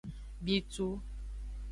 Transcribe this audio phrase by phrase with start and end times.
[0.41, 0.87] Bitu.